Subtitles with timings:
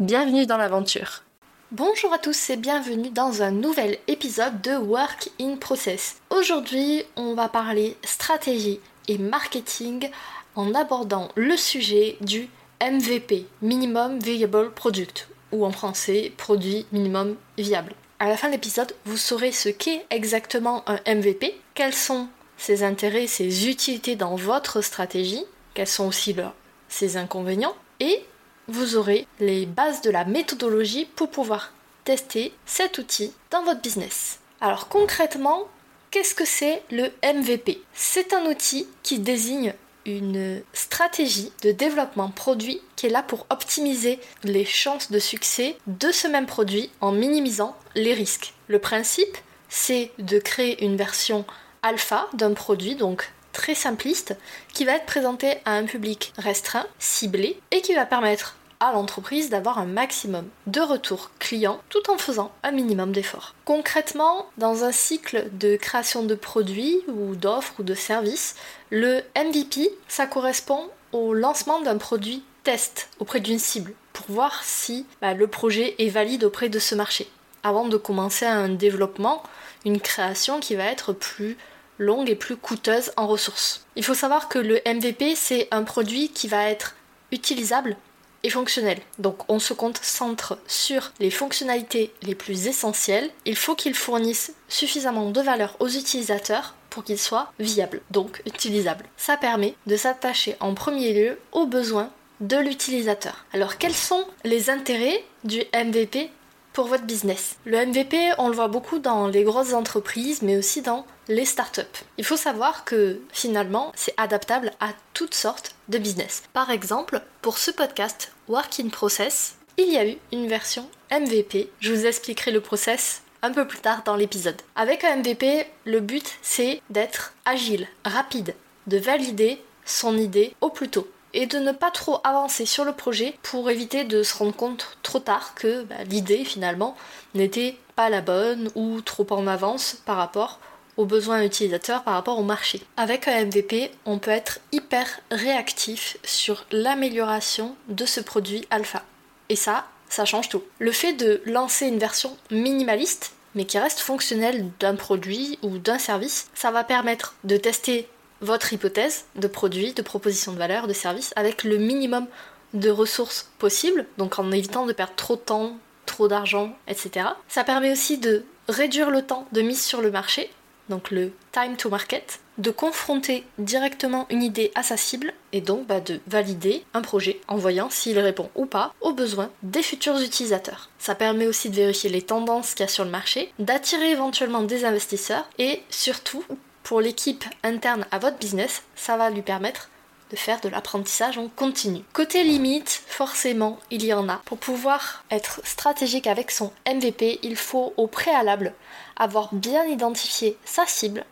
[0.00, 1.22] Bienvenue dans l'aventure.
[1.70, 6.16] Bonjour à tous et bienvenue dans un nouvel épisode de Work in Process.
[6.30, 10.10] Aujourd'hui, on va parler stratégie et marketing
[10.56, 12.48] en abordant le sujet du
[12.82, 17.92] MVP, Minimum Viable Product, ou en français, produit minimum viable.
[18.18, 22.82] À la fin de l'épisode, vous saurez ce qu'est exactement un MVP, quels sont ses
[22.82, 26.56] intérêts, ses utilités dans votre stratégie, quels sont aussi leurs,
[26.88, 28.24] ses inconvénients, et
[28.68, 31.72] vous aurez les bases de la méthodologie pour pouvoir
[32.04, 34.38] tester cet outil dans votre business.
[34.60, 35.68] Alors concrètement,
[36.10, 39.74] qu'est-ce que c'est le MVP C'est un outil qui désigne
[40.06, 46.10] une stratégie de développement produit qui est là pour optimiser les chances de succès de
[46.12, 48.52] ce même produit en minimisant les risques.
[48.68, 49.36] Le principe,
[49.68, 51.44] c'est de créer une version
[51.82, 54.36] alpha d'un produit, donc très simpliste,
[54.74, 59.48] qui va être présenté à un public restreint, ciblé, et qui va permettre à l'entreprise
[59.48, 63.54] d'avoir un maximum de retours clients tout en faisant un minimum d'efforts.
[63.64, 68.56] Concrètement, dans un cycle de création de produits ou d'offres ou de services,
[68.90, 75.06] le MVP, ça correspond au lancement d'un produit test auprès d'une cible pour voir si
[75.22, 77.28] bah, le projet est valide auprès de ce marché
[77.64, 79.42] avant de commencer un développement,
[79.84, 81.56] une création qui va être plus
[81.98, 83.84] longue et plus coûteuse en ressources.
[83.96, 86.94] Il faut savoir que le MVP, c'est un produit qui va être
[87.32, 87.96] utilisable
[88.44, 88.98] et fonctionnel.
[89.18, 93.30] Donc on se concentre sur les fonctionnalités les plus essentielles.
[93.46, 99.06] Il faut qu'il fournisse suffisamment de valeur aux utilisateurs pour qu'il soit viable, donc utilisable.
[99.16, 102.10] Ça permet de s'attacher en premier lieu aux besoins
[102.40, 103.44] de l'utilisateur.
[103.52, 106.30] Alors quels sont les intérêts du MVP
[106.74, 107.56] pour votre business.
[107.64, 111.82] Le MVP, on le voit beaucoup dans les grosses entreprises, mais aussi dans les startups.
[112.18, 116.42] Il faut savoir que finalement, c'est adaptable à toutes sortes de business.
[116.52, 121.70] Par exemple, pour ce podcast Work in Process, il y a eu une version MVP.
[121.80, 124.60] Je vous expliquerai le process un peu plus tard dans l'épisode.
[124.74, 128.54] Avec un MVP, le but c'est d'être agile, rapide,
[128.88, 132.92] de valider son idée au plus tôt et de ne pas trop avancer sur le
[132.92, 136.96] projet pour éviter de se rendre compte trop tard que bah, l'idée finalement
[137.34, 140.60] n'était pas la bonne ou trop en avance par rapport
[140.96, 142.80] aux besoins utilisateurs par rapport au marché.
[142.96, 149.02] Avec un MVP, on peut être hyper réactif sur l'amélioration de ce produit alpha.
[149.48, 150.62] Et ça, ça change tout.
[150.78, 155.98] Le fait de lancer une version minimaliste, mais qui reste fonctionnelle d'un produit ou d'un
[155.98, 158.08] service, ça va permettre de tester
[158.44, 162.26] votre hypothèse de produit, de proposition de valeur, de service avec le minimum
[162.74, 167.28] de ressources possibles, donc en évitant de perdre trop de temps, trop d'argent, etc.
[167.48, 170.50] Ça permet aussi de réduire le temps de mise sur le marché,
[170.88, 175.86] donc le time to market, de confronter directement une idée à sa cible et donc
[175.86, 180.20] bah, de valider un projet en voyant s'il répond ou pas aux besoins des futurs
[180.20, 180.90] utilisateurs.
[180.98, 184.62] Ça permet aussi de vérifier les tendances qu'il y a sur le marché, d'attirer éventuellement
[184.62, 186.44] des investisseurs et surtout
[186.84, 189.88] pour l'équipe interne à votre business, ça va lui permettre
[190.30, 192.02] de faire de l'apprentissage en continu.
[192.12, 194.42] Côté limite, forcément, il y en a.
[194.44, 198.74] Pour pouvoir être stratégique avec son MVP, il faut au préalable
[199.16, 201.24] avoir bien identifié sa cible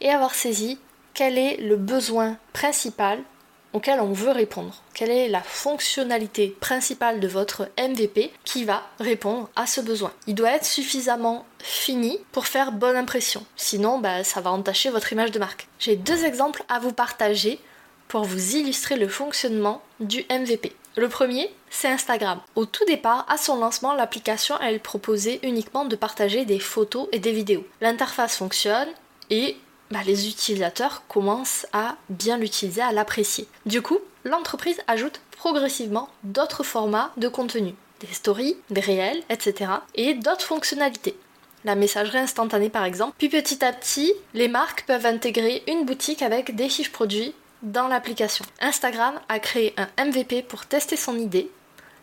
[0.00, 0.78] et avoir saisi
[1.12, 3.22] quel est le besoin principal
[3.74, 4.82] auquel on veut répondre.
[4.94, 10.12] Quelle est la fonctionnalité principale de votre MVP qui va répondre à ce besoin?
[10.26, 13.44] Il doit être suffisamment fini pour faire bonne impression.
[13.56, 15.68] Sinon, bah, ça va entacher votre image de marque.
[15.78, 17.58] J'ai deux exemples à vous partager
[18.08, 20.72] pour vous illustrer le fonctionnement du MVP.
[20.96, 22.40] Le premier, c'est Instagram.
[22.54, 27.18] Au tout départ, à son lancement, l'application, elle proposait uniquement de partager des photos et
[27.18, 27.66] des vidéos.
[27.80, 28.88] L'interface fonctionne
[29.30, 29.56] et
[29.90, 33.46] bah, les utilisateurs commencent à bien l'utiliser, à l'apprécier.
[33.66, 39.70] Du coup, l'entreprise ajoute progressivement d'autres formats de contenu, des stories, des réels, etc.
[39.94, 41.16] et d'autres fonctionnalités.
[41.64, 43.14] La messagerie instantanée par exemple.
[43.18, 47.88] Puis petit à petit, les marques peuvent intégrer une boutique avec des fiches produits dans
[47.88, 48.44] l'application.
[48.60, 51.50] Instagram a créé un MVP pour tester son idée.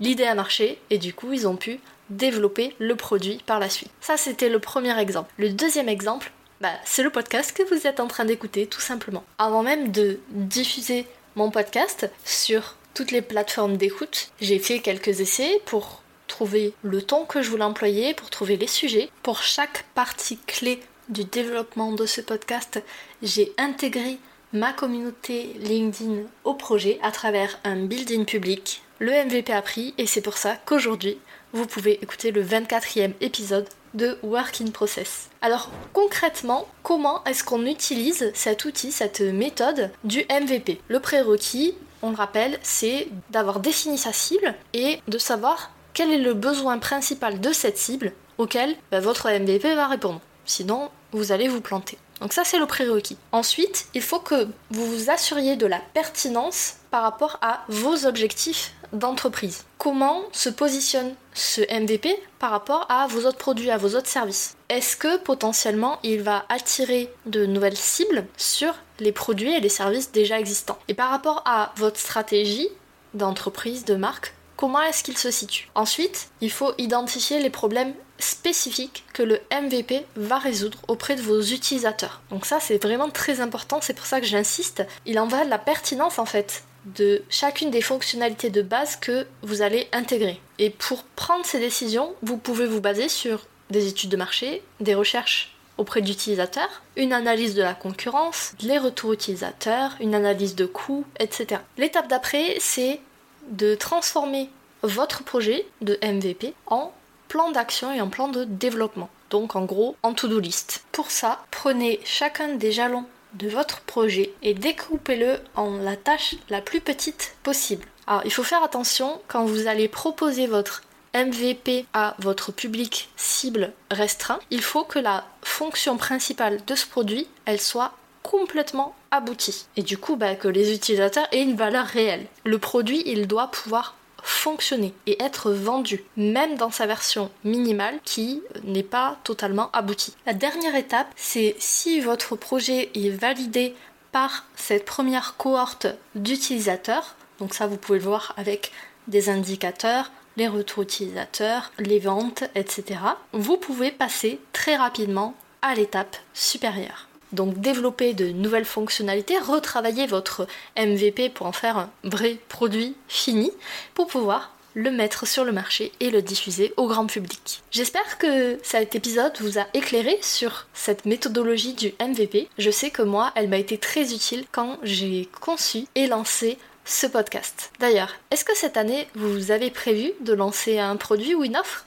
[0.00, 3.90] L'idée a marché et du coup ils ont pu développer le produit par la suite.
[4.00, 5.32] Ça c'était le premier exemple.
[5.36, 6.32] Le deuxième exemple,
[6.62, 9.24] bah, c'est le podcast que vous êtes en train d'écouter tout simplement.
[9.38, 15.60] Avant même de diffuser mon podcast sur toutes les plateformes d'écoute, j'ai fait quelques essais
[15.66, 19.10] pour trouver le ton que je voulais employer, pour trouver les sujets.
[19.24, 22.80] Pour chaque partie clé du développement de ce podcast,
[23.22, 24.18] j'ai intégré
[24.52, 28.82] ma communauté LinkedIn au projet à travers un building public.
[29.00, 31.18] Le MVP a pris et c'est pour ça qu'aujourd'hui,
[31.52, 35.28] vous pouvez écouter le 24e épisode de Work in Process.
[35.40, 42.10] Alors concrètement, comment est-ce qu'on utilise cet outil, cette méthode du MVP Le prérequis, on
[42.10, 47.40] le rappelle, c'est d'avoir défini sa cible et de savoir quel est le besoin principal
[47.40, 50.20] de cette cible auquel bah, votre MVP va répondre.
[50.44, 51.98] Sinon, vous allez vous planter.
[52.22, 53.18] Donc ça, c'est le prérequis.
[53.32, 58.72] Ensuite, il faut que vous vous assuriez de la pertinence par rapport à vos objectifs
[58.92, 59.64] d'entreprise.
[59.76, 64.56] Comment se positionne ce MVP par rapport à vos autres produits, à vos autres services?
[64.68, 70.12] Est-ce que potentiellement il va attirer de nouvelles cibles sur les produits et les services
[70.12, 70.78] déjà existants?
[70.86, 72.68] Et par rapport à votre stratégie
[73.14, 75.70] d'entreprise, de marque, comment est-ce qu'il se situe?
[75.74, 81.40] Ensuite, il faut identifier les problèmes spécifiques que le MVP va résoudre auprès de vos
[81.40, 82.22] utilisateurs.
[82.30, 84.84] Donc ça c'est vraiment très important, c'est pour ça que j'insiste.
[85.06, 89.26] Il en va de la pertinence en fait de chacune des fonctionnalités de base que
[89.42, 90.40] vous allez intégrer.
[90.58, 94.94] Et pour prendre ces décisions, vous pouvez vous baser sur des études de marché, des
[94.94, 101.04] recherches auprès d'utilisateurs, une analyse de la concurrence, les retours utilisateurs, une analyse de coûts,
[101.18, 101.60] etc.
[101.78, 103.00] L'étape d'après, c'est
[103.48, 104.50] de transformer
[104.82, 106.92] votre projet de MVP en
[107.32, 109.08] plan d'action et en plan de développement.
[109.30, 110.84] Donc en gros, en to-do list.
[110.92, 116.60] Pour ça, prenez chacun des jalons de votre projet et découpez-le en la tâche la
[116.60, 117.86] plus petite possible.
[118.06, 120.82] Alors il faut faire attention quand vous allez proposer votre
[121.14, 127.28] MVP à votre public cible restreint, il faut que la fonction principale de ce produit,
[127.46, 127.92] elle soit
[128.22, 129.64] complètement aboutie.
[129.78, 132.26] Et du coup, bah, que les utilisateurs aient une valeur réelle.
[132.44, 138.42] Le produit, il doit pouvoir fonctionner et être vendu, même dans sa version minimale qui
[138.64, 140.14] n'est pas totalement aboutie.
[140.26, 143.74] La dernière étape, c'est si votre projet est validé
[144.12, 148.72] par cette première cohorte d'utilisateurs, donc ça vous pouvez le voir avec
[149.08, 153.00] des indicateurs, les retours utilisateurs, les ventes, etc.
[153.32, 157.08] Vous pouvez passer très rapidement à l'étape supérieure.
[157.32, 160.46] Donc développer de nouvelles fonctionnalités, retravailler votre
[160.76, 163.50] MVP pour en faire un vrai produit fini
[163.94, 167.62] pour pouvoir le mettre sur le marché et le diffuser au grand public.
[167.70, 172.48] J'espère que cet épisode vous a éclairé sur cette méthodologie du MVP.
[172.58, 177.06] Je sais que moi, elle m'a été très utile quand j'ai conçu et lancé ce
[177.06, 177.70] podcast.
[177.78, 181.86] D'ailleurs, est-ce que cette année, vous avez prévu de lancer un produit ou une offre?